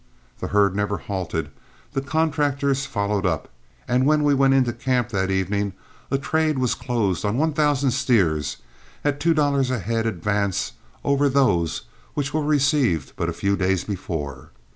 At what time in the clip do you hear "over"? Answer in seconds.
11.03-11.29